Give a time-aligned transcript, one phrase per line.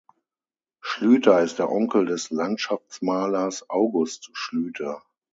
[0.79, 5.03] Schlüter ist der Onkel des Landschaftsmalers August Schlüter.